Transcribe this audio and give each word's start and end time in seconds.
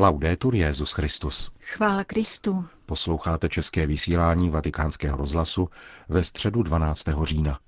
Laudetur 0.00 0.54
Jezus 0.54 0.92
Christus. 0.92 1.50
Chvála 1.60 2.04
Kristu. 2.04 2.64
Posloucháte 2.86 3.48
české 3.48 3.86
vysílání 3.86 4.50
Vatikánského 4.50 5.16
rozhlasu 5.16 5.68
ve 6.08 6.24
středu 6.24 6.62
12. 6.62 7.04
října. 7.22 7.58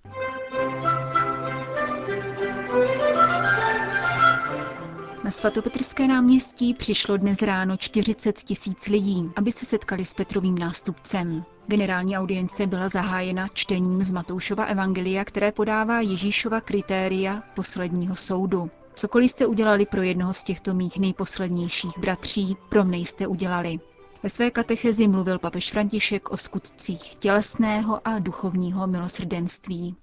Na 5.25 5.31
svatopetrské 5.31 6.09
náměstí 6.09 6.75
přišlo 6.75 7.17
dnes 7.17 7.43
ráno 7.43 7.77
40 7.77 8.39
tisíc 8.39 8.87
lidí, 8.87 9.31
aby 9.37 9.53
se 9.53 9.67
setkali 9.67 10.05
s 10.05 10.15
Petrovým 10.15 10.59
nástupcem. 10.59 11.45
Generální 11.67 12.19
audience 12.19 12.67
byla 12.67 12.89
zahájena 12.89 13.49
čtením 13.49 14.05
z 14.05 14.13
Matoušova 14.13 14.65
evangelia, 14.65 15.25
které 15.25 15.53
podává 15.53 16.01
Ježíšova 16.01 16.61
kritéria 16.61 17.43
posledního 17.55 18.17
soudu. 18.17 18.71
Cokoliv 18.95 19.31
jste 19.31 19.47
udělali 19.47 19.87
pro 19.87 20.03
jednoho 20.03 20.35
z 20.35 20.43
těchto 20.43 20.75
mých 20.75 20.99
nejposlednějších 20.99 21.99
bratří, 21.99 22.57
pro 22.69 22.85
mne 22.85 22.97
jste 22.97 23.27
udělali. 23.27 23.79
Ve 24.23 24.31
své 24.31 24.51
katechezi 24.51 25.09
mluvil 25.09 25.39
papež 25.39 25.71
František 25.71 26.31
o 26.31 26.37
skutcích 26.37 27.15
tělesného 27.19 28.09
a 28.09 28.19
duchovního 28.19 28.87
milosrdenství. 28.87 29.97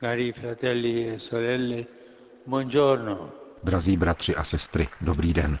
Cari 0.00 0.32
fratelli 0.32 1.08
e 1.08 1.18
sorelle, 1.18 1.84
buongiorno. 2.46 3.30
Drazí 3.64 3.96
bratři 3.96 4.34
a 4.36 4.44
sestry, 4.44 4.88
dobrý 5.00 5.32
den. 5.32 5.58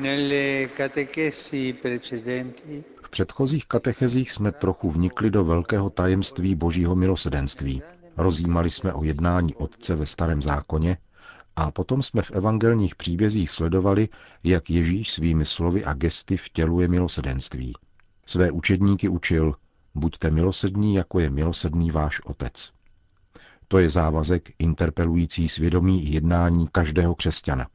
Nelle 0.00 0.68
catechesi 0.76 1.72
precedenti 1.72 2.84
V 3.02 3.10
předchozích 3.10 3.66
katechezích 3.66 4.30
jsme 4.32 4.52
trochu 4.52 4.90
vnikli 4.90 5.30
do 5.30 5.44
velkého 5.44 5.90
tajemství 5.90 6.54
božího 6.54 6.94
milosedenství. 6.96 7.82
Rozjímali 8.16 8.70
jsme 8.70 8.92
o 8.92 9.04
jednání 9.04 9.54
Otce 9.54 9.96
ve 9.96 10.06
starém 10.06 10.42
zákoně 10.42 10.96
a 11.56 11.70
potom 11.70 12.02
jsme 12.02 12.22
v 12.22 12.30
evangelních 12.30 12.94
příbězích 12.94 13.50
sledovali, 13.50 14.08
jak 14.44 14.70
Ježíš 14.70 15.10
svými 15.10 15.46
slovy 15.46 15.84
a 15.84 15.94
gesty 15.94 16.36
vtěluje 16.36 16.88
milosedenství. 16.88 17.72
Své 18.26 18.50
učedníky 18.50 19.08
učil, 19.08 19.54
buďte 19.94 20.30
milosední, 20.30 20.94
jako 20.94 21.20
je 21.20 21.30
milosedný 21.30 21.90
váš 21.90 22.20
otec. 22.20 22.72
To 23.68 23.78
je 23.78 23.88
závazek 23.90 24.50
interpelující 24.58 25.48
svědomí 25.48 26.06
i 26.06 26.14
jednání 26.14 26.68
každého 26.72 27.14
křesťana. 27.14 27.66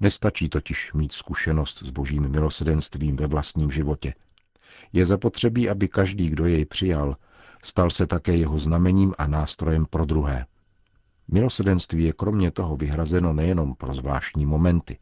Nestačí 0.00 0.48
totiž 0.48 0.92
mít 0.92 1.12
zkušenost 1.12 1.82
s 1.82 1.90
božím 1.90 2.28
milosedenstvím 2.28 3.16
ve 3.16 3.26
vlastním 3.26 3.70
životě. 3.70 4.14
Je 4.92 5.06
zapotřebí, 5.06 5.70
aby 5.70 5.88
každý, 5.88 6.28
kdo 6.30 6.46
jej 6.46 6.64
přijal, 6.64 7.16
stal 7.64 7.90
se 7.90 8.06
také 8.06 8.36
jeho 8.36 8.58
znamením 8.58 9.14
a 9.18 9.26
nástrojem 9.26 9.86
pro 9.86 10.04
druhé. 10.04 10.46
Milosedenství 11.32 12.04
je 12.04 12.12
kromě 12.12 12.50
toho 12.50 12.76
vyhrazeno 12.76 13.32
nejenom 13.32 13.74
pro 13.74 13.94
zvláštní 13.94 14.46
momenty, 14.46 14.98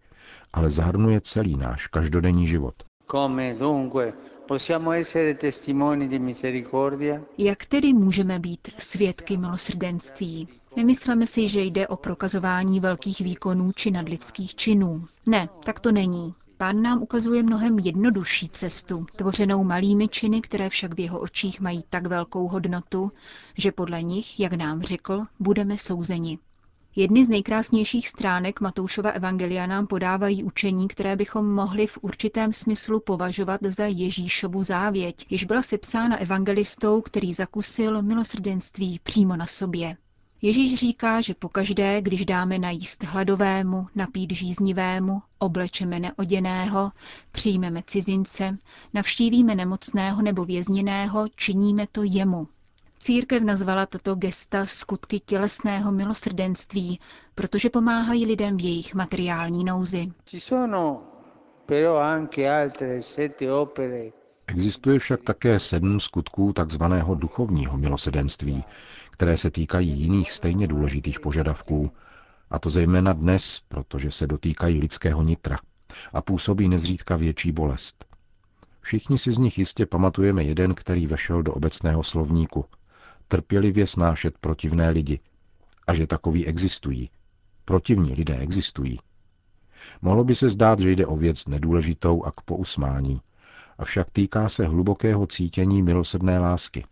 ale 0.53 0.71
zahrnuje 0.71 1.21
celý 1.21 1.57
náš 1.57 1.87
každodenní 1.87 2.47
život. 2.47 2.75
Come 3.11 3.55
dunque 3.55 4.13
possiamo 4.49 4.93
essere 4.93 5.35
testimoni 5.35 6.09
di 6.09 6.19
misericordia? 6.19 7.21
Jak 7.39 7.65
tedy 7.67 7.93
můžeme 7.93 8.39
být 8.39 8.69
svědky 8.79 9.37
milosrdenství? 9.37 10.49
Nemysleme 10.77 11.27
si, 11.27 11.49
že 11.49 11.61
jde 11.63 11.89
o 11.89 11.97
prokazování 11.97 12.81
velkých 12.81 13.21
výkonů 13.21 13.73
či 13.73 13.91
nadlidských 13.91 14.55
činů. 14.55 15.05
Ne, 15.27 15.49
tak 15.65 15.81
to 15.81 15.93
není. 15.93 16.35
Pán 16.59 16.83
nám 16.83 17.03
ukazuje 17.03 17.43
mnohem 17.43 17.79
jednodušší 17.79 18.49
cestu, 18.49 19.07
tvořenou 19.17 19.65
malými 19.65 20.09
činy, 20.09 20.41
které 20.41 20.69
však 20.69 20.95
v 20.95 21.01
jeho 21.01 21.21
očích 21.21 21.61
mají 21.61 21.85
tak 21.91 22.07
velkou 22.07 22.49
hodnotu, 22.49 23.13
že 23.57 23.73
podle 23.73 24.03
nich, 24.03 24.41
jak 24.41 24.53
nám 24.53 24.83
řekl, 24.83 25.25
budeme 25.41 25.79
souzeni. 25.79 26.39
Jedny 26.97 27.25
z 27.25 27.29
nejkrásnějších 27.29 28.09
stránek 28.09 28.61
Matoušova 28.61 29.11
evangelia 29.11 29.67
nám 29.67 29.87
podávají 29.87 30.45
učení, 30.45 30.89
které 30.89 31.17
bychom 31.17 31.55
mohli 31.55 31.87
v 31.87 31.99
určitém 32.03 32.53
smyslu 32.53 33.01
považovat 33.01 33.61
za 33.63 33.85
Ježíšovu 33.85 34.63
závěť, 34.63 35.27
jež 35.31 35.45
byla 35.45 35.63
sepsána 35.63 36.17
evangelistou, 36.17 37.01
který 37.01 37.33
zakusil 37.33 38.03
milosrdenství 38.03 39.01
přímo 39.03 39.37
na 39.37 39.47
sobě. 39.47 39.97
Ježíš 40.43 40.75
říká, 40.75 41.21
že 41.21 41.35
pokaždé, 41.35 42.03
když 42.03 42.25
dáme 42.27 42.59
najíst 42.59 43.05
hladovému, 43.05 43.87
napít 43.95 44.33
žíznivému, 44.33 45.23
oblečeme 45.39 46.01
neoděného, 46.01 46.93
přijmeme 47.33 47.83
cizince, 47.87 48.59
navštívíme 48.95 49.55
nemocného 49.55 50.23
nebo 50.23 50.45
vězněného, 50.45 51.27
činíme 51.37 51.87
to 51.93 52.03
jemu. 52.05 52.49
Církev 53.01 53.43
nazvala 53.43 53.87
tato 53.87 54.15
gesta 54.15 54.67
skutky 54.67 55.21
tělesného 55.21 55.93
milosrdenství, 55.93 57.01
protože 57.35 57.71
pomáhají 57.71 58.27
lidem 58.27 58.57
v 58.57 58.61
jejich 58.61 58.95
materiální 58.95 59.65
nouzi. 59.65 60.13
Ci 60.25 60.41
sono 60.41 61.03
però 61.67 61.97
anche 61.97 62.49
altre 62.51 63.03
sette 63.03 63.53
opere 63.53 64.11
Existuje 64.49 64.99
však 64.99 65.23
také 65.23 65.61
sedm 65.61 66.01
skutků 66.01 66.53
takzvaného 66.53 67.15
duchovního 67.15 67.77
milosedenství, 67.77 68.65
které 69.19 69.37
se 69.37 69.51
týkají 69.51 70.01
jiných 70.01 70.33
stejně 70.33 70.67
důležitých 70.67 71.21
požadavků, 71.21 71.91
a 72.51 72.59
to 72.59 72.71
zejména 72.71 73.13
dnes, 73.13 73.61
protože 73.69 74.11
se 74.11 74.27
dotýkají 74.27 74.81
lidského 74.81 75.23
nitra 75.23 75.59
a 76.13 76.23
působí 76.23 76.69
nezřídka 76.69 77.17
větší 77.17 77.53
bolest. 77.53 78.05
Všichni 78.81 79.19
si 79.19 79.33
z 79.33 79.39
nich 79.39 79.59
jistě 79.59 79.87
pamatujeme 79.87 80.45
jeden, 80.45 80.75
který 80.75 81.07
vešel 81.07 81.43
do 81.43 81.55
obecného 81.55 82.03
slovníku. 82.03 82.65
Trpělivě 83.29 83.87
snášet 83.87 84.39
protivné 84.39 84.91
lidi. 84.91 85.21
A 85.87 85.95
že 85.95 86.07
takoví 86.07 86.47
existují. 86.47 87.11
Protivní 87.65 88.15
lidé 88.15 88.37
existují. 88.37 88.99
Mohlo 90.03 90.25
by 90.25 90.35
se 90.35 90.51
zdát, 90.51 90.81
že 90.81 90.91
jde 90.91 91.07
o 91.07 91.17
věc 91.17 91.47
nedůležitou 91.47 92.25
a 92.25 92.33
k 92.33 92.41
pousmání, 92.41 93.21
avšak 93.79 94.11
týká 94.11 94.49
se 94.49 94.67
hlubokého 94.67 95.27
cítění 95.27 95.83
milosedné 95.83 96.39
lásky. 96.39 96.85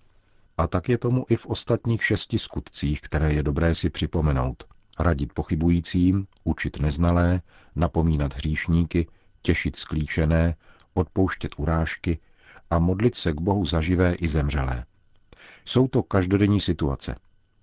A 0.59 0.67
tak 0.67 0.89
je 0.89 0.99
tomu 0.99 1.27
i 1.29 1.37
v 1.37 1.47
ostatních 1.47 2.05
šesti 2.05 2.39
skutcích, 2.39 3.01
které 3.01 3.33
je 3.33 3.43
dobré 3.43 3.75
si 3.75 3.91
připomenout. 3.91 4.65
Radit 4.99 5.33
pochybujícím, 5.33 6.27
učit 6.45 6.81
neznalé, 6.81 7.43
napomínat 7.77 8.35
hříšníky, 8.35 9.07
těšit 9.43 9.77
sklíčené, 9.77 10.57
odpouštět 10.95 11.53
urážky 11.57 12.19
a 12.71 12.79
modlit 12.79 13.15
se 13.15 13.33
k 13.33 13.41
Bohu 13.41 13.65
za 13.65 13.81
živé 13.81 14.15
i 14.15 14.29
zemřelé. 14.29 14.85
Jsou 15.65 15.89
to 15.89 16.03
každodenní 16.03 16.61
situace. 16.61 17.17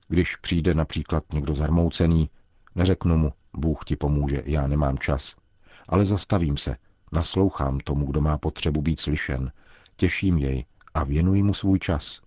Když 0.07 0.35
přijde 0.35 0.73
například 0.73 1.23
někdo 1.33 1.55
zarmoucený, 1.55 2.29
neřeknu 2.75 3.17
mu, 3.17 3.33
Bůh 3.53 3.85
ti 3.85 3.95
pomůže, 3.95 4.43
já 4.45 4.67
nemám 4.67 4.97
čas. 4.97 5.35
Ale 5.89 6.05
zastavím 6.05 6.57
se, 6.57 6.77
naslouchám 7.11 7.79
tomu, 7.79 8.05
kdo 8.05 8.21
má 8.21 8.37
potřebu 8.37 8.81
být 8.81 8.99
slyšen, 8.99 9.51
těším 9.95 10.37
jej 10.37 10.65
a 10.93 11.03
věnuji 11.03 11.43
mu 11.43 11.53
svůj 11.53 11.79
čas. 11.79 12.21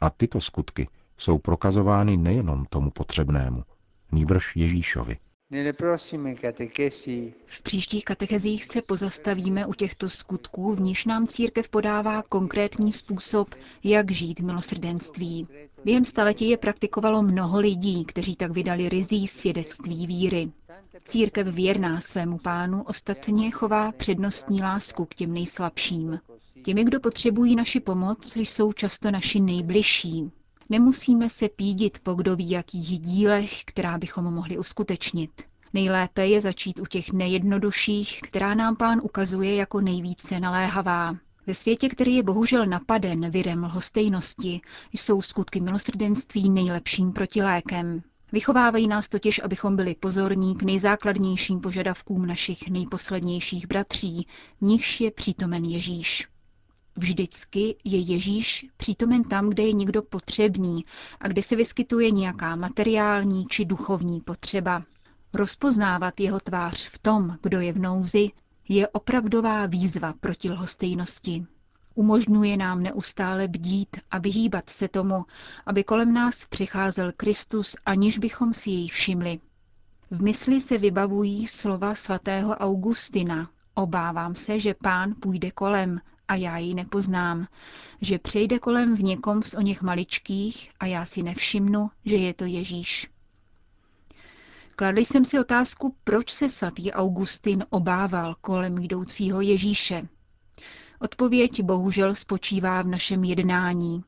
A 0.00 0.10
tyto 0.10 0.40
skutky 0.40 0.88
jsou 1.18 1.38
prokazovány 1.38 2.16
nejenom 2.16 2.64
tomu 2.64 2.90
potřebnému, 2.90 3.62
nýbrž 4.12 4.56
Ježíšovi. 4.56 5.16
V 7.46 7.62
příštích 7.62 8.04
katechezích 8.04 8.64
se 8.64 8.82
pozastavíme 8.82 9.66
u 9.66 9.74
těchto 9.74 10.08
skutků, 10.08 10.74
v 10.74 10.80
níž 10.80 11.04
nám 11.04 11.26
církev 11.26 11.68
podává 11.68 12.22
konkrétní 12.22 12.92
způsob, 12.92 13.48
jak 13.84 14.10
žít 14.10 14.40
milosrdenství. 14.40 15.48
Během 15.84 16.04
staletí 16.04 16.48
je 16.48 16.56
praktikovalo 16.56 17.22
mnoho 17.22 17.60
lidí, 17.60 18.04
kteří 18.04 18.36
tak 18.36 18.50
vydali 18.50 18.88
rizí 18.88 19.26
svědectví 19.26 20.06
víry. 20.06 20.52
Církev 21.04 21.46
věrná 21.46 22.00
svému 22.00 22.38
pánu 22.38 22.82
ostatně 22.82 23.50
chová 23.50 23.92
přednostní 23.92 24.62
lásku 24.62 25.04
k 25.04 25.14
těm 25.14 25.34
nejslabším. 25.34 26.20
Těmi, 26.64 26.84
kdo 26.84 27.00
potřebují 27.00 27.56
naši 27.56 27.80
pomoc, 27.80 28.36
jsou 28.36 28.72
často 28.72 29.10
naši 29.10 29.40
nejbližší, 29.40 30.30
Nemusíme 30.70 31.30
se 31.30 31.48
pídit 31.48 31.98
po 32.02 32.14
kdo 32.14 32.36
ví 32.36 32.50
jakých 32.50 33.00
dílech, 33.00 33.64
která 33.64 33.98
bychom 33.98 34.24
mohli 34.24 34.58
uskutečnit. 34.58 35.42
Nejlépe 35.72 36.26
je 36.26 36.40
začít 36.40 36.80
u 36.80 36.86
těch 36.86 37.12
nejjednodušších, 37.12 38.20
která 38.22 38.54
nám 38.54 38.76
pán 38.76 39.00
ukazuje 39.02 39.54
jako 39.54 39.80
nejvíce 39.80 40.40
naléhavá. 40.40 41.16
Ve 41.46 41.54
světě, 41.54 41.88
který 41.88 42.14
je 42.16 42.22
bohužel 42.22 42.66
napaden 42.66 43.30
virem 43.30 43.64
lhostejnosti, 43.64 44.60
jsou 44.92 45.20
skutky 45.20 45.60
milosrdenství 45.60 46.50
nejlepším 46.50 47.12
protilékem. 47.12 48.02
Vychovávají 48.34 48.88
nás 48.88 49.08
totiž, 49.08 49.40
abychom 49.44 49.76
byli 49.76 49.94
pozorní 49.94 50.56
k 50.56 50.62
nejzákladnějším 50.62 51.60
požadavkům 51.60 52.26
našich 52.26 52.68
nejposlednějších 52.68 53.66
bratří, 53.66 54.26
v 54.60 54.64
nichž 54.64 55.00
je 55.00 55.10
přítomen 55.10 55.64
Ježíš. 55.64 56.28
Vždycky 56.96 57.76
je 57.84 57.98
Ježíš 57.98 58.66
přítomen 58.76 59.24
tam, 59.24 59.50
kde 59.50 59.62
je 59.62 59.72
někdo 59.72 60.02
potřebný 60.02 60.84
a 61.20 61.28
kde 61.28 61.42
se 61.42 61.56
vyskytuje 61.56 62.10
nějaká 62.10 62.56
materiální 62.56 63.46
či 63.46 63.64
duchovní 63.64 64.20
potřeba. 64.20 64.82
Rozpoznávat 65.34 66.20
jeho 66.20 66.40
tvář 66.40 66.88
v 66.88 66.98
tom, 66.98 67.36
kdo 67.42 67.60
je 67.60 67.72
v 67.72 67.78
nouzi, 67.78 68.28
je 68.68 68.88
opravdová 68.88 69.66
výzva 69.66 70.14
proti 70.20 70.50
lhostejnosti. 70.50 71.46
Umožňuje 71.94 72.56
nám 72.56 72.82
neustále 72.82 73.48
bdít 73.48 73.96
a 74.10 74.18
vyhýbat 74.18 74.70
se 74.70 74.88
tomu, 74.88 75.24
aby 75.66 75.84
kolem 75.84 76.12
nás 76.14 76.46
přicházel 76.46 77.12
Kristus, 77.16 77.76
aniž 77.86 78.18
bychom 78.18 78.52
si 78.52 78.70
jej 78.70 78.88
všimli. 78.88 79.40
V 80.10 80.22
mysli 80.22 80.60
se 80.60 80.78
vybavují 80.78 81.46
slova 81.46 81.94
svatého 81.94 82.54
Augustina, 82.54 83.48
Obávám 83.74 84.34
se, 84.34 84.60
že 84.60 84.74
pán 84.74 85.14
půjde 85.20 85.50
kolem 85.50 86.00
a 86.28 86.34
já 86.34 86.58
ji 86.58 86.74
nepoznám, 86.74 87.46
že 88.00 88.18
přejde 88.18 88.58
kolem 88.58 88.96
v 88.96 89.02
někom 89.02 89.42
z 89.42 89.54
o 89.54 89.60
něch 89.60 89.82
maličkých 89.82 90.70
a 90.80 90.86
já 90.86 91.04
si 91.04 91.22
nevšimnu, 91.22 91.90
že 92.04 92.16
je 92.16 92.34
to 92.34 92.44
Ježíš. 92.44 93.10
Kladl 94.76 94.98
jsem 95.00 95.24
si 95.24 95.38
otázku, 95.40 95.96
proč 96.04 96.30
se 96.30 96.48
svatý 96.48 96.92
Augustin 96.92 97.64
obával 97.70 98.36
kolem 98.40 98.78
jdoucího 98.78 99.40
Ježíše. 99.40 100.08
Odpověď 101.04 101.62
bohužel 101.62 102.14
spočívá 102.14 102.82
v 102.82 102.86
našem 102.86 103.24
jednání. 103.24 104.04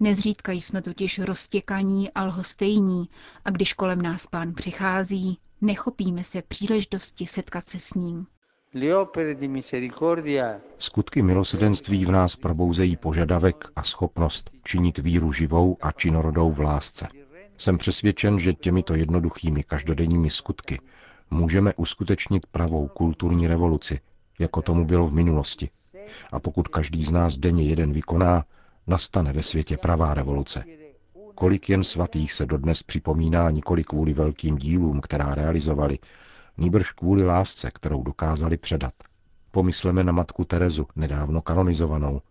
Nezřídka 0.00 0.52
jsme 0.52 0.82
totiž 0.82 1.18
roztěkaní 1.18 2.10
a 2.10 2.24
lhostejní 2.24 3.08
a 3.44 3.50
když 3.50 3.72
kolem 3.72 4.02
nás 4.02 4.26
pán 4.26 4.54
přichází, 4.54 5.38
nechopíme 5.60 6.24
se 6.24 6.42
příležitosti 6.42 7.26
setkat 7.26 7.68
se 7.68 7.78
s 7.78 7.94
ním. 7.94 8.26
Skutky 10.78 11.22
milosedenství 11.22 12.04
v 12.04 12.10
nás 12.10 12.36
probouzejí 12.36 12.96
požadavek 12.96 13.68
a 13.76 13.82
schopnost 13.82 14.50
činit 14.64 14.98
víru 14.98 15.32
živou 15.32 15.76
a 15.80 15.92
činorodou 15.92 16.50
v 16.50 16.60
lásce. 16.60 17.08
Jsem 17.56 17.78
přesvědčen, 17.78 18.38
že 18.38 18.52
těmito 18.52 18.94
jednoduchými 18.94 19.62
každodenními 19.62 20.30
skutky 20.30 20.80
můžeme 21.30 21.74
uskutečnit 21.74 22.46
pravou 22.46 22.88
kulturní 22.88 23.48
revoluci, 23.48 24.00
jako 24.38 24.62
tomu 24.62 24.84
bylo 24.84 25.06
v 25.06 25.12
minulosti. 25.12 25.70
A 26.32 26.40
pokud 26.40 26.68
každý 26.68 27.04
z 27.04 27.10
nás 27.10 27.36
denně 27.36 27.64
jeden 27.64 27.92
vykoná, 27.92 28.44
nastane 28.86 29.32
ve 29.32 29.42
světě 29.42 29.76
pravá 29.76 30.14
revoluce. 30.14 30.64
Kolik 31.34 31.68
jen 31.68 31.84
svatých 31.84 32.32
se 32.32 32.46
dodnes 32.46 32.82
připomíná 32.82 33.50
nikoli 33.50 33.84
kvůli 33.84 34.12
velkým 34.12 34.56
dílům, 34.56 35.00
která 35.00 35.34
realizovali, 35.34 35.98
nýbrž 36.58 36.92
kvůli 36.92 37.24
lásce, 37.24 37.70
kterou 37.70 38.02
dokázali 38.02 38.56
předat. 38.56 38.94
Pomysleme 39.50 40.04
na 40.04 40.12
matku 40.12 40.44
Terezu, 40.44 40.86
nedávno 40.96 41.42
kanonizovanou. 41.42 42.22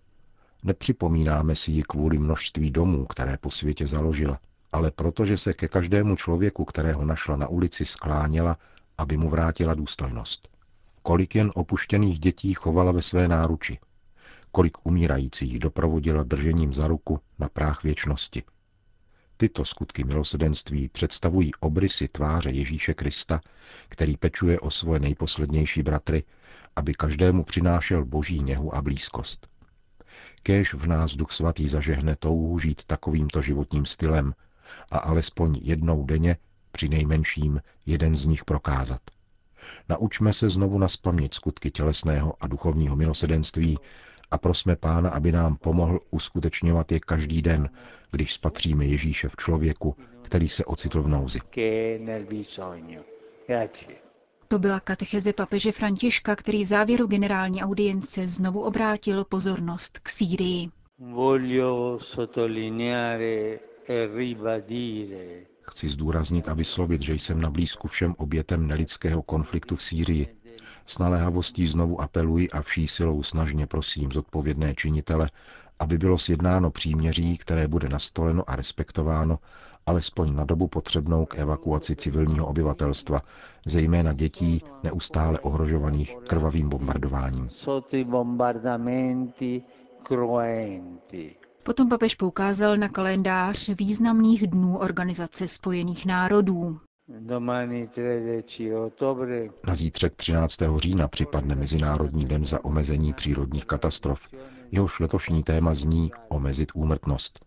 Nepřipomínáme 0.63 1.55
si 1.55 1.71
ji 1.71 1.81
kvůli 1.81 2.17
množství 2.17 2.71
domů, 2.71 3.05
které 3.05 3.37
po 3.37 3.51
světě 3.51 3.87
založila, 3.87 4.39
ale 4.71 4.91
protože 4.91 5.37
se 5.37 5.53
ke 5.53 5.67
každému 5.67 6.15
člověku, 6.15 6.65
kterého 6.65 7.05
našla 7.05 7.35
na 7.35 7.47
ulici, 7.47 7.85
skláněla, 7.85 8.57
aby 8.97 9.17
mu 9.17 9.29
vrátila 9.29 9.73
důstojnost. 9.73 10.56
Kolik 11.07 11.35
jen 11.35 11.49
opuštěných 11.55 12.19
dětí 12.19 12.53
chovala 12.53 12.91
ve 12.91 13.01
své 13.01 13.27
náruči. 13.27 13.79
Kolik 14.51 14.85
umírajících 14.85 15.59
doprovodila 15.59 16.23
držením 16.23 16.73
za 16.73 16.87
ruku 16.87 17.19
na 17.39 17.49
práh 17.49 17.83
věčnosti. 17.83 18.43
Tyto 19.37 19.65
skutky 19.65 20.03
milosedenství 20.03 20.89
představují 20.89 21.51
obrysy 21.59 22.07
tváře 22.07 22.49
Ježíše 22.51 22.93
Krista, 22.93 23.41
který 23.89 24.17
pečuje 24.17 24.59
o 24.59 24.71
svoje 24.71 24.99
nejposlednější 24.99 25.83
bratry, 25.83 26.23
aby 26.75 26.93
každému 26.93 27.43
přinášel 27.43 28.05
boží 28.05 28.39
něhu 28.39 28.75
a 28.75 28.81
blízkost. 28.81 29.47
Kéž 30.43 30.73
v 30.73 30.87
nás 30.87 31.15
Duch 31.15 31.31
Svatý 31.31 31.67
zažehne 31.67 32.15
touhu 32.15 32.59
žít 32.59 32.83
takovýmto 32.85 33.41
životním 33.41 33.85
stylem 33.85 34.33
a 34.91 34.97
alespoň 34.97 35.59
jednou 35.61 36.05
denně, 36.05 36.37
při 36.71 36.89
nejmenším, 36.89 37.61
jeden 37.85 38.15
z 38.15 38.25
nich 38.25 38.45
prokázat. 38.45 39.01
Naučme 39.89 40.33
se 40.33 40.49
znovu 40.49 40.77
naspamět 40.77 41.33
skutky 41.33 41.71
tělesného 41.71 42.33
a 42.39 42.47
duchovního 42.47 42.95
milosedenství 42.95 43.77
a 44.31 44.37
prosme 44.37 44.75
Pána, 44.75 45.09
aby 45.09 45.31
nám 45.31 45.55
pomohl 45.55 45.99
uskutečňovat 46.11 46.91
je 46.91 46.99
každý 46.99 47.41
den, 47.41 47.69
když 48.11 48.33
spatříme 48.33 48.85
Ježíše 48.85 49.29
v 49.29 49.35
člověku, 49.35 49.95
který 50.21 50.49
se 50.49 50.65
ocitl 50.65 51.01
v 51.01 51.07
nouzi. 51.07 51.39
To 54.47 54.59
byla 54.59 54.79
katecheze 54.79 55.33
papeže 55.33 55.71
Františka, 55.71 56.35
který 56.35 56.63
v 56.63 56.67
závěru 56.67 57.07
generální 57.07 57.63
audience 57.63 58.27
znovu 58.27 58.61
obrátil 58.61 59.25
pozornost 59.25 59.99
k 59.99 60.09
Sýrii. 60.09 60.69
E 63.89 64.09
Chci 65.71 65.89
zdůraznit 65.89 66.47
a 66.47 66.53
vyslovit, 66.53 67.01
že 67.01 67.13
jsem 67.13 67.41
na 67.41 67.49
blízku 67.49 67.87
všem 67.87 68.15
obětem 68.17 68.67
nelidského 68.67 69.21
konfliktu 69.21 69.75
v 69.75 69.83
Sýrii. 69.83 70.37
S 70.85 70.99
naléhavostí 70.99 71.67
znovu 71.67 72.01
apeluji 72.01 72.49
a 72.49 72.61
vší 72.61 72.87
silou 72.87 73.23
snažně 73.23 73.67
prosím 73.67 74.11
zodpovědné 74.11 74.75
činitele, 74.75 75.29
aby 75.79 75.97
bylo 75.97 76.17
sjednáno 76.17 76.71
příměří, 76.71 77.37
které 77.37 77.67
bude 77.67 77.89
nastoleno 77.89 78.49
a 78.49 78.55
respektováno, 78.55 79.39
alespoň 79.85 80.35
na 80.35 80.45
dobu 80.45 80.67
potřebnou 80.67 81.25
k 81.25 81.35
evakuaci 81.35 81.95
civilního 81.95 82.47
obyvatelstva, 82.47 83.21
zejména 83.65 84.13
dětí 84.13 84.61
neustále 84.83 85.39
ohrožovaných 85.39 86.15
krvavým 86.27 86.69
bombardováním. 86.69 87.49
Potom 91.67 91.89
papež 91.89 92.15
poukázal 92.15 92.77
na 92.77 92.89
kalendář 92.89 93.69
významných 93.69 94.47
dnů 94.47 94.77
Organizace 94.77 95.47
spojených 95.47 96.05
národů. 96.05 96.79
Na 99.65 99.75
zítřek 99.75 100.15
13. 100.15 100.57
října 100.77 101.07
připadne 101.07 101.55
Mezinárodní 101.55 102.25
den 102.25 102.45
za 102.45 102.65
omezení 102.65 103.13
přírodních 103.13 103.65
katastrof. 103.65 104.21
Jehož 104.71 104.99
letošní 104.99 105.43
téma 105.43 105.73
zní 105.73 106.11
omezit 106.29 106.71
úmrtnost. 106.75 107.45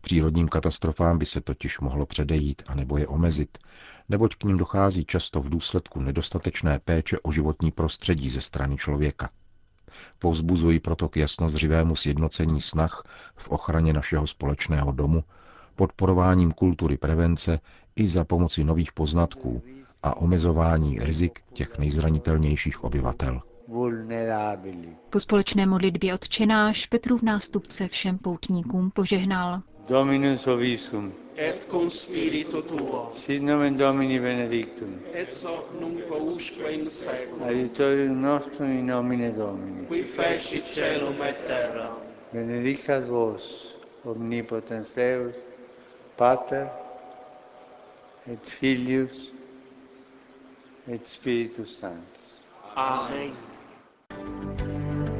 Přírodním 0.00 0.48
katastrofám 0.48 1.18
by 1.18 1.26
se 1.26 1.40
totiž 1.40 1.80
mohlo 1.80 2.06
předejít 2.06 2.62
a 2.68 2.74
nebo 2.74 2.96
je 2.98 3.06
omezit, 3.06 3.58
neboť 4.08 4.34
k 4.34 4.44
ním 4.44 4.56
dochází 4.56 5.04
často 5.04 5.40
v 5.40 5.50
důsledku 5.50 6.00
nedostatečné 6.00 6.78
péče 6.78 7.18
o 7.22 7.32
životní 7.32 7.70
prostředí 7.70 8.30
ze 8.30 8.40
strany 8.40 8.76
člověka. 8.76 9.30
Povzbuzují 10.18 10.80
proto 10.80 11.08
k 11.08 11.16
jasnozřivému 11.16 11.96
sjednocení 11.96 12.60
snah 12.60 13.04
v 13.36 13.48
ochraně 13.48 13.92
našeho 13.92 14.26
společného 14.26 14.92
domu, 14.92 15.24
podporováním 15.76 16.52
kultury 16.52 16.96
prevence 16.96 17.60
i 17.96 18.08
za 18.08 18.24
pomoci 18.24 18.64
nových 18.64 18.92
poznatků 18.92 19.62
a 20.02 20.16
omezování 20.16 20.98
rizik 20.98 21.40
těch 21.52 21.78
nejzranitelnějších 21.78 22.84
obyvatel. 22.84 23.42
Po 25.10 25.20
společné 25.20 25.66
modlitbě 25.66 26.14
odčenáš 26.14 26.86
Petrův 26.86 27.22
nástupce 27.22 27.88
všem 27.88 28.18
poutníkům 28.18 28.90
požehnal. 28.90 29.62
Dominus 29.88 30.46
obiscum. 30.46 31.12
Et 31.36 31.64
cum 31.68 31.88
spiritu 31.90 32.62
tuo. 32.62 33.10
Sit 33.14 33.42
nomen 33.42 33.76
Domini 33.76 34.18
benedictum. 34.18 35.00
Et 35.14 35.32
soc 35.32 35.72
nunc 35.80 36.00
usque 36.10 36.68
in 36.72 36.84
seculum. 36.86 37.42
Aiutorium 37.48 38.20
nostrum 38.20 38.70
in 38.70 38.86
nomine 38.86 39.32
Domini. 39.32 39.86
Qui 39.86 40.02
fecit 40.02 40.64
celum 40.64 41.20
et 41.22 41.46
terra. 41.46 41.96
Benedicat 42.32 43.04
vos, 43.08 43.72
omnipotens 44.04 44.94
Deus, 44.94 45.34
Pater, 46.16 46.68
et 48.26 48.46
Filius, 48.48 49.32
et 50.88 51.06
Spiritus 51.08 51.78
Sanctus. 51.78 52.44
Amen. 52.76 53.32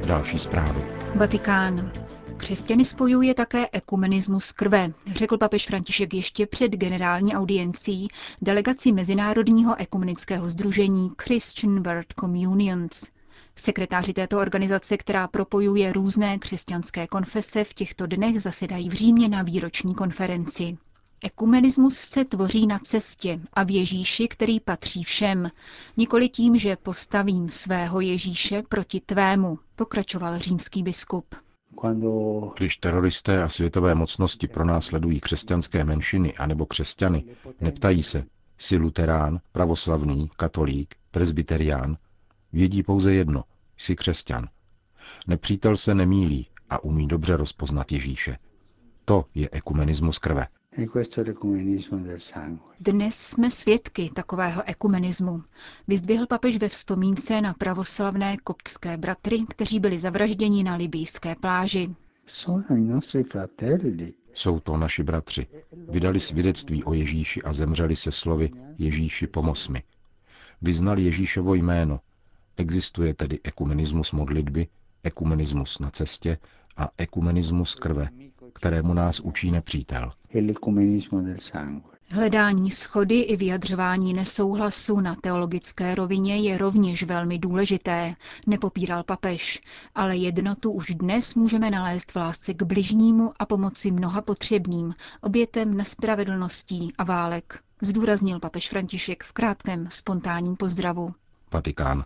Další 0.07 0.39
zprávy. 0.39 0.81
Vatikán. 1.15 1.91
Křesťany 2.37 2.85
spojuje 2.85 3.33
také 3.33 3.67
ekumenismus 3.71 4.51
krve, 4.51 4.93
řekl 5.15 5.37
papež 5.37 5.65
František 5.67 6.13
ještě 6.13 6.45
před 6.47 6.71
generální 6.71 7.35
audiencí 7.35 8.07
delegaci 8.41 8.91
Mezinárodního 8.91 9.75
ekumenického 9.79 10.47
združení 10.49 11.11
Christian 11.21 11.83
World 11.83 12.13
Communions. 12.19 13.09
Sekretáři 13.55 14.13
této 14.13 14.39
organizace, 14.39 14.97
která 14.97 15.27
propojuje 15.27 15.93
různé 15.93 16.37
křesťanské 16.37 17.07
konfese, 17.07 17.63
v 17.63 17.73
těchto 17.73 18.07
dnech 18.07 18.41
zasedají 18.41 18.89
v 18.89 18.93
Římě 18.93 19.29
na 19.29 19.41
výroční 19.43 19.95
konferenci. 19.95 20.77
Ekumenismus 21.23 21.97
se 21.97 22.25
tvoří 22.25 22.67
na 22.67 22.79
cestě 22.79 23.39
a 23.53 23.63
v 23.63 23.71
Ježíši, 23.71 24.27
který 24.27 24.59
patří 24.59 25.03
všem. 25.03 25.51
Nikoli 25.97 26.29
tím, 26.29 26.57
že 26.57 26.75
postavím 26.75 27.49
svého 27.49 28.01
Ježíše 28.01 28.63
proti 28.69 28.99
tvému, 29.05 29.59
pokračoval 29.75 30.39
římský 30.39 30.83
biskup. 30.83 31.35
Když 32.57 32.77
teroristé 32.77 33.43
a 33.43 33.49
světové 33.49 33.95
mocnosti 33.95 34.47
pronásledují 34.47 35.19
křesťanské 35.19 35.83
menšiny 35.83 36.33
anebo 36.33 36.65
křesťany, 36.65 37.23
neptají 37.61 38.03
se, 38.03 38.25
jsi 38.57 38.77
luterán, 38.77 39.39
pravoslavný, 39.51 40.29
katolík, 40.37 40.95
presbyterián, 41.11 41.97
vědí 42.53 42.83
pouze 42.83 43.13
jedno, 43.13 43.43
jsi 43.77 43.95
křesťan. 43.95 44.47
Nepřítel 45.27 45.77
se 45.77 45.95
nemílí 45.95 46.47
a 46.69 46.83
umí 46.83 47.07
dobře 47.07 47.37
rozpoznat 47.37 47.91
Ježíše. 47.91 48.37
To 49.05 49.25
je 49.35 49.49
ekumenismus 49.51 50.17
krve. 50.19 50.47
Dnes 52.79 53.15
jsme 53.15 53.51
svědky 53.51 54.09
takového 54.15 54.63
ekumenismu. 54.65 55.43
Vyzdvihl 55.87 56.27
papež 56.27 56.57
ve 56.57 56.69
vzpomínce 56.69 57.41
na 57.41 57.53
pravoslavné 57.53 58.37
koptské 58.37 58.97
bratry, 58.97 59.39
kteří 59.49 59.79
byli 59.79 59.99
zavražděni 59.99 60.63
na 60.63 60.75
libýské 60.75 61.35
pláži. 61.35 61.95
Jsou 64.33 64.59
to 64.59 64.77
naši 64.77 65.03
bratři. 65.03 65.47
Vydali 65.89 66.19
svědectví 66.19 66.83
o 66.83 66.93
Ježíši 66.93 67.41
a 67.41 67.53
zemřeli 67.53 67.95
se 67.95 68.11
slovy 68.11 68.49
Ježíši 68.77 69.27
pomoz 69.27 69.67
mi. 69.67 69.83
Vyznali 70.61 71.03
Ježíšovo 71.03 71.53
jméno. 71.53 71.99
Existuje 72.57 73.13
tedy 73.13 73.39
ekumenismus 73.43 74.11
modlitby, 74.11 74.67
ekumenismus 75.03 75.79
na 75.79 75.89
cestě 75.89 76.37
a 76.77 76.89
ekumenismus 76.97 77.75
krve, 77.75 78.09
kterému 78.53 78.93
nás 78.93 79.19
učí 79.19 79.51
nepřítel. 79.51 80.11
Hledání 82.09 82.71
schody 82.71 83.19
i 83.19 83.37
vyjadřování 83.37 84.13
nesouhlasu 84.13 84.99
na 84.99 85.15
teologické 85.15 85.95
rovině 85.95 86.37
je 86.37 86.57
rovněž 86.57 87.03
velmi 87.03 87.39
důležité, 87.39 88.15
nepopíral 88.47 89.03
papež, 89.03 89.61
ale 89.95 90.15
jednotu 90.17 90.71
už 90.71 90.85
dnes 90.85 91.35
můžeme 91.35 91.71
nalézt 91.71 92.11
v 92.11 92.15
lásce 92.15 92.53
k 92.53 92.63
bližnímu 92.63 93.33
a 93.39 93.45
pomoci 93.45 93.91
mnoha 93.91 94.21
potřebným, 94.21 94.93
obětem 95.21 95.77
nespravedlností 95.77 96.93
a 96.97 97.03
válek, 97.03 97.59
zdůraznil 97.81 98.39
papež 98.39 98.69
František 98.69 99.23
v 99.23 99.31
krátkém 99.33 99.87
spontánním 99.89 100.55
pozdravu. 100.55 101.13
Vatikán. 101.53 102.05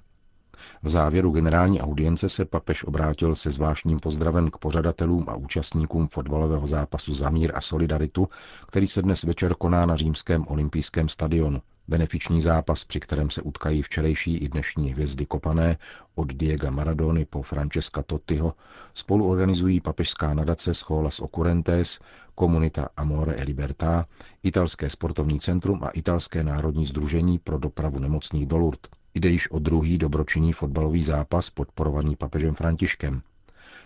V 0.83 0.89
závěru 0.89 1.31
generální 1.31 1.81
audience 1.81 2.29
se 2.29 2.45
papež 2.45 2.83
obrátil 2.83 3.35
se 3.35 3.51
zvláštním 3.51 3.99
pozdravem 3.99 4.49
k 4.51 4.57
pořadatelům 4.57 5.25
a 5.27 5.35
účastníkům 5.35 6.07
fotbalového 6.07 6.67
zápasu 6.67 7.13
za 7.13 7.29
mír 7.29 7.51
a 7.55 7.61
solidaritu, 7.61 8.29
který 8.67 8.87
se 8.87 9.01
dnes 9.01 9.23
večer 9.23 9.55
koná 9.55 9.85
na 9.85 9.95
římském 9.95 10.45
olympijském 10.47 11.09
stadionu. 11.09 11.61
Benefiční 11.89 12.41
zápas, 12.41 12.83
při 12.83 12.99
kterém 12.99 13.29
se 13.29 13.41
utkají 13.41 13.81
včerejší 13.81 14.37
i 14.37 14.49
dnešní 14.49 14.91
hvězdy 14.93 15.25
kopané 15.25 15.77
od 16.15 16.33
Diego 16.33 16.71
Maradony 16.71 17.25
po 17.25 17.41
Francesca 17.41 18.03
Tottiho, 18.03 18.53
spolu 18.93 19.29
organizují 19.29 19.81
papežská 19.81 20.33
nadace 20.33 20.73
Scholas 20.73 21.19
Occurrentes, 21.19 21.99
Komunita 22.35 22.89
Amore 22.97 23.33
e 23.35 23.43
Libertà, 23.43 24.05
Italské 24.43 24.89
sportovní 24.89 25.39
centrum 25.39 25.83
a 25.83 25.89
Italské 25.89 26.43
národní 26.43 26.85
združení 26.85 27.39
pro 27.39 27.57
dopravu 27.57 27.99
nemocných 27.99 28.45
do 28.45 28.57
Lourdes. 28.57 28.91
Jde 29.13 29.29
již 29.29 29.51
o 29.51 29.59
druhý 29.59 29.97
dobročinný 29.97 30.53
fotbalový 30.53 31.03
zápas 31.03 31.49
podporovaný 31.49 32.15
papežem 32.15 32.55
Františkem. 32.55 33.21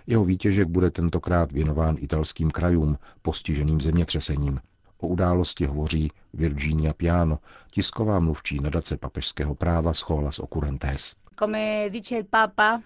Jeho 0.07 0.25
výtěžek 0.25 0.67
bude 0.67 0.91
tentokrát 0.91 1.51
věnován 1.51 1.95
italským 1.99 2.51
krajům 2.51 2.97
postiženým 3.21 3.81
zemětřesením. 3.81 4.59
O 4.97 5.07
události 5.07 5.65
hovoří 5.65 6.11
Virginia 6.33 6.93
Piano, 6.93 7.39
tisková 7.71 8.19
mluvčí 8.19 8.59
nadace 8.59 8.97
papežského 8.97 9.55
práva 9.55 9.93
Scholas 9.93 10.39
Occurrentes. 10.39 11.15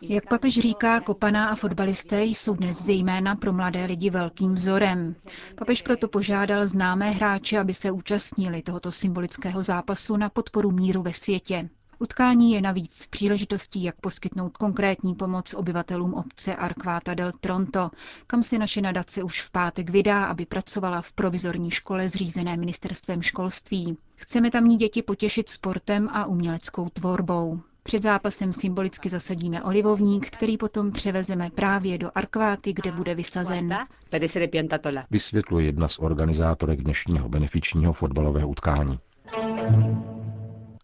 Jak 0.02 0.30
papež 0.30 0.60
říká, 0.60 1.00
kopaná 1.00 1.50
a 1.50 1.56
fotbalisté 1.56 2.24
jsou 2.24 2.54
dnes 2.56 2.86
zejména 2.86 3.36
pro 3.36 3.54
mladé 3.54 3.86
lidi 3.86 4.10
velkým 4.10 4.54
vzorem. 4.54 5.16
Papež 5.56 5.82
proto 5.82 6.08
požádal 6.08 6.68
známé 6.68 7.12
hráče, 7.12 7.60
aby 7.60 7.74
se 7.74 7.92
účastnili 7.92 8.62
tohoto 8.62 8.92
symbolického 8.92 9.64
zápasu 9.64 10.18
na 10.18 10.30
podporu 10.30 10.72
míru 10.72 11.02
ve 11.02 11.14
světě. 11.14 11.70
Utkání 12.00 12.52
je 12.52 12.62
navíc 12.62 13.08
příležitostí, 13.10 13.84
jak 13.84 13.96
poskytnout 14.02 14.58
konkrétní 14.58 15.16
pomoc 15.16 15.54
obyvatelům 15.54 16.14
obce 16.14 16.56
Arquata 16.56 17.14
del 17.14 17.32
Tronto, 17.40 17.90
kam 18.28 18.44
se 18.44 18.58
naše 18.60 18.82
nadace 18.82 19.24
už 19.24 19.42
v 19.42 19.52
pátek 19.52 19.90
vydá, 19.90 20.26
aby 20.26 20.46
pracovala 20.46 21.02
v 21.02 21.12
provizorní 21.12 21.72
škole 21.72 22.10
zřízené 22.10 22.58
ministerstvem 22.58 23.22
školství. 23.22 23.98
Chceme 24.16 24.52
tamní 24.52 24.78
děti 24.78 25.02
potěšit 25.02 25.50
sportem 25.50 26.10
a 26.14 26.26
uměleckou 26.26 26.90
tvorbou. 26.90 27.60
Před 27.84 28.02
zápasem 28.02 28.54
symbolicky 28.54 29.10
zasadíme 29.10 29.64
olivovník, 29.64 30.30
který 30.30 30.58
potom 30.58 30.92
převezeme 30.92 31.50
právě 31.50 31.98
do 31.98 32.12
Arkváty, 32.16 32.74
kde 32.74 32.92
bude 32.92 33.16
vysazen. 33.16 33.78
Vysvětluje 35.12 35.66
jedna 35.66 35.88
z 35.88 36.00
organizátorek 36.00 36.82
dnešního 36.82 37.30
benefičního 37.30 37.94
fotbalového 37.94 38.50
utkání. 38.50 39.00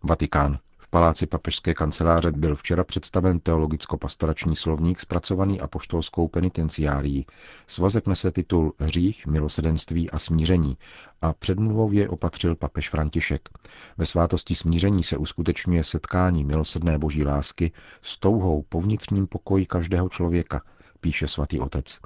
Vatikán. 0.04 0.60
V 0.84 0.88
paláci 0.88 1.26
papežské 1.28 1.74
kanceláře 1.74 2.32
byl 2.32 2.56
včera 2.56 2.84
představen 2.84 3.40
teologicko-pastorační 3.40 4.56
slovník 4.56 5.00
zpracovaný 5.00 5.62
apoštolskou 5.62 6.28
penitenciárií. 6.28 7.26
Svazek 7.68 8.08
nese 8.08 8.32
titul 8.32 8.74
Hřích, 8.80 9.28
milosedenství 9.28 10.12
a 10.12 10.20
smíření 10.20 10.78
a 11.22 11.34
předmluvou 11.34 11.92
je 11.92 12.10
opatřil 12.10 12.56
papež 12.56 12.90
František. 12.90 13.50
Ve 13.98 14.06
svátosti 14.06 14.56
smíření 14.56 15.04
se 15.04 15.18
uskutečňuje 15.18 15.84
setkání 15.84 16.44
milosedné 16.44 16.98
boží 16.98 17.26
lásky 17.26 17.72
s 18.02 18.18
touhou 18.18 18.66
po 18.70 18.82
vnitřním 18.82 19.28
pokoji 19.28 19.66
každého 19.66 20.10
člověka, 20.10 20.62
píše 21.02 21.28
svatý 21.28 21.60
otec. 21.60 22.00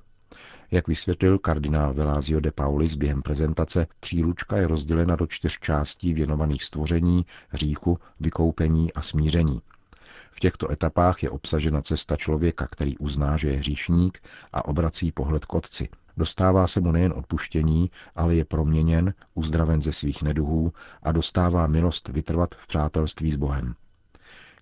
Jak 0.71 0.87
vysvětlil 0.87 1.39
kardinál 1.39 1.93
Velázio 1.93 2.39
de 2.39 2.51
Paulis 2.51 2.95
během 2.95 3.21
prezentace, 3.21 3.87
příručka 3.99 4.57
je 4.57 4.67
rozdělena 4.67 5.15
do 5.15 5.27
čtyř 5.27 5.59
částí 5.59 6.13
věnovaných 6.13 6.63
stvoření, 6.63 7.25
hříchu, 7.49 7.99
vykoupení 8.19 8.93
a 8.93 9.01
smíření. 9.01 9.61
V 10.31 10.39
těchto 10.39 10.71
etapách 10.71 11.23
je 11.23 11.29
obsažena 11.29 11.81
cesta 11.81 12.15
člověka, 12.15 12.67
který 12.67 12.97
uzná, 12.97 13.37
že 13.37 13.49
je 13.49 13.57
hříšník 13.57 14.19
a 14.53 14.65
obrací 14.65 15.11
pohled 15.11 15.45
k 15.45 15.53
otci. 15.53 15.89
Dostává 16.17 16.67
se 16.67 16.81
mu 16.81 16.91
nejen 16.91 17.13
odpuštění, 17.15 17.91
ale 18.15 18.35
je 18.35 18.45
proměněn, 18.45 19.13
uzdraven 19.33 19.81
ze 19.81 19.93
svých 19.93 20.23
neduhů 20.23 20.73
a 21.03 21.11
dostává 21.11 21.67
milost 21.67 22.07
vytrvat 22.07 22.55
v 22.55 22.67
přátelství 22.67 23.31
s 23.31 23.35
Bohem. 23.35 23.75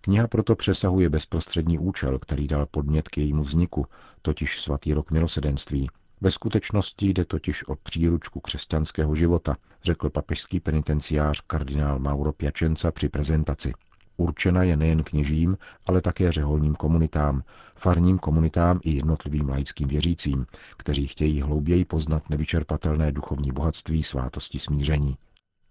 Kniha 0.05 0.27
proto 0.27 0.55
přesahuje 0.55 1.09
bezprostřední 1.09 1.79
účel, 1.79 2.19
který 2.19 2.47
dal 2.47 2.65
podnět 2.65 3.09
k 3.09 3.17
jejímu 3.17 3.43
vzniku, 3.43 3.85
totiž 4.21 4.61
svatý 4.61 4.93
rok 4.93 5.11
milosedenství. 5.11 5.89
Ve 6.21 6.31
skutečnosti 6.31 7.07
jde 7.07 7.25
totiž 7.25 7.67
o 7.67 7.75
příručku 7.75 8.39
křesťanského 8.39 9.15
života, 9.15 9.57
řekl 9.83 10.09
papežský 10.09 10.59
penitenciář 10.59 11.41
kardinál 11.47 11.99
Mauro 11.99 12.33
Piacenza 12.33 12.91
při 12.91 13.09
prezentaci. 13.09 13.73
Určena 14.17 14.63
je 14.63 14.77
nejen 14.77 15.03
kněžím, 15.03 15.57
ale 15.85 16.01
také 16.01 16.31
řeholním 16.31 16.75
komunitám, 16.75 17.43
farním 17.75 18.19
komunitám 18.19 18.79
i 18.83 18.91
jednotlivým 18.91 19.49
laickým 19.49 19.87
věřícím, 19.87 20.45
kteří 20.77 21.07
chtějí 21.07 21.41
hlouběji 21.41 21.85
poznat 21.85 22.29
nevyčerpatelné 22.29 23.11
duchovní 23.11 23.51
bohatství 23.51 24.03
svátosti 24.03 24.59
smíření. 24.59 25.17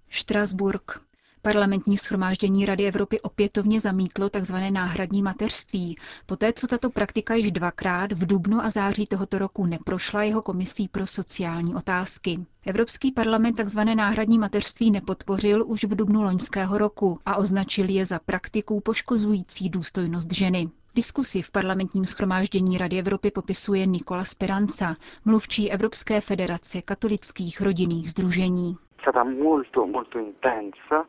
Štrasburg. 0.08 1.11
Parlamentní 1.44 1.96
schromáždění 1.98 2.66
Rady 2.66 2.86
Evropy 2.86 3.20
opětovně 3.20 3.80
zamítlo 3.80 4.30
tzv. 4.30 4.54
náhradní 4.70 5.22
mateřství, 5.22 5.96
poté 6.26 6.52
co 6.52 6.66
tato 6.66 6.90
praktika 6.90 7.34
již 7.34 7.52
dvakrát 7.52 8.12
v 8.12 8.26
dubnu 8.26 8.60
a 8.64 8.70
září 8.70 9.04
tohoto 9.04 9.38
roku 9.38 9.66
neprošla 9.66 10.22
jeho 10.22 10.42
komisí 10.42 10.88
pro 10.88 11.06
sociální 11.06 11.74
otázky. 11.74 12.40
Evropský 12.66 13.12
parlament 13.12 13.60
tzv. 13.64 13.78
náhradní 13.80 14.38
mateřství 14.38 14.90
nepodpořil 14.90 15.64
už 15.66 15.84
v 15.84 15.94
dubnu 15.96 16.22
loňského 16.22 16.78
roku 16.78 17.18
a 17.26 17.36
označil 17.36 17.88
je 17.90 18.06
za 18.06 18.18
praktiku 18.18 18.80
poškozující 18.80 19.68
důstojnost 19.70 20.32
ženy. 20.32 20.68
Diskusi 20.94 21.42
v 21.42 21.50
parlamentním 21.50 22.06
schromáždění 22.06 22.78
Rady 22.78 22.98
Evropy 22.98 23.30
popisuje 23.30 23.86
Nikola 23.86 24.24
Speranza, 24.24 24.96
mluvčí 25.24 25.70
Evropské 25.70 26.20
federace 26.20 26.82
katolických 26.82 27.60
rodinných 27.60 28.10
združení 28.10 28.76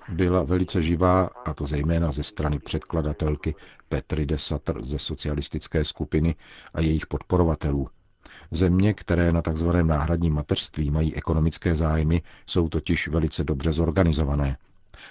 byla 0.09 0.43
velice 0.43 0.81
živá, 0.81 1.29
a 1.45 1.53
to 1.53 1.65
zejména 1.65 2.11
ze 2.11 2.23
strany 2.23 2.59
předkladatelky 2.59 3.55
Petry 3.89 4.25
de 4.25 4.37
Satr 4.37 4.83
ze 4.83 4.99
socialistické 4.99 5.83
skupiny 5.83 6.35
a 6.73 6.81
jejich 6.81 7.07
podporovatelů. 7.07 7.87
Země, 8.51 8.93
které 8.93 9.31
na 9.31 9.41
tzv. 9.41 9.69
náhradním 9.83 10.33
mateřství 10.33 10.91
mají 10.91 11.15
ekonomické 11.15 11.75
zájmy, 11.75 12.21
jsou 12.47 12.69
totiž 12.69 13.07
velice 13.07 13.43
dobře 13.43 13.71
zorganizované. 13.71 14.57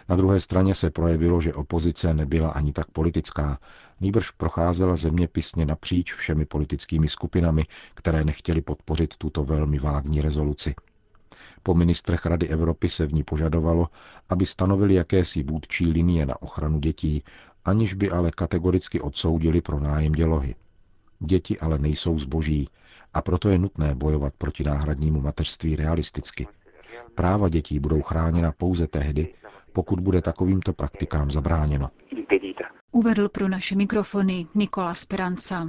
Na 0.08 0.16
druhé 0.16 0.40
straně 0.40 0.74
se 0.74 0.90
projevilo, 0.90 1.40
že 1.40 1.54
opozice 1.54 2.14
nebyla 2.14 2.50
ani 2.50 2.72
tak 2.72 2.90
politická, 2.90 3.58
nýbrž 4.00 4.30
procházela 4.30 4.96
zeměpisně 4.96 5.66
napříč 5.66 6.14
všemi 6.14 6.44
politickými 6.44 7.08
skupinami, 7.08 7.64
které 7.94 8.24
nechtěly 8.24 8.60
podpořit 8.60 9.16
tuto 9.16 9.44
velmi 9.44 9.78
vágní 9.78 10.20
rezoluci. 10.20 10.74
Po 11.62 11.74
ministrech 11.74 12.26
Rady 12.26 12.48
Evropy 12.48 12.88
se 12.88 13.06
v 13.06 13.12
ní 13.12 13.22
požadovalo, 13.24 13.88
aby 14.28 14.46
stanovili 14.46 14.94
jakési 14.94 15.42
vůdčí 15.42 15.86
linie 15.86 16.26
na 16.26 16.42
ochranu 16.42 16.78
dětí, 16.78 17.22
aniž 17.64 17.94
by 17.94 18.10
ale 18.10 18.30
kategoricky 18.30 19.00
odsoudili 19.00 19.60
pro 19.60 19.80
nájem 19.80 20.12
dělohy. 20.12 20.54
Děti 21.20 21.58
ale 21.58 21.78
nejsou 21.78 22.18
zboží 22.18 22.68
a 23.14 23.22
proto 23.22 23.48
je 23.48 23.58
nutné 23.58 23.94
bojovat 23.94 24.34
proti 24.38 24.64
náhradnímu 24.64 25.20
mateřství 25.20 25.76
realisticky. 25.76 26.46
Práva 27.14 27.48
dětí 27.48 27.78
budou 27.78 28.02
chráněna 28.02 28.52
pouze 28.52 28.86
tehdy, 28.86 29.34
pokud 29.72 30.00
bude 30.00 30.22
takovýmto 30.22 30.72
praktikám 30.72 31.30
zabráněno. 31.30 31.90
Uvedl 32.92 33.28
pro 33.28 33.48
naše 33.48 33.76
mikrofony 33.76 34.46
Nikola 34.54 34.94
Speranca. 34.94 35.68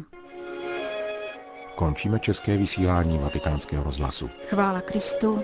Končíme 1.75 2.19
české 2.19 2.57
vysílání 2.57 3.17
vatikánského 3.17 3.83
rozhlasu. 3.83 4.29
Chvála 4.49 4.81
Kristu. 4.81 5.43